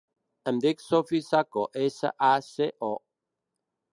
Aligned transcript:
Em 0.51 0.61
dic 0.63 0.79
Sophie 0.85 1.25
Saco: 1.25 1.67
essa, 1.83 2.11
a, 2.31 2.33
ce, 2.49 2.71
o. 2.91 2.93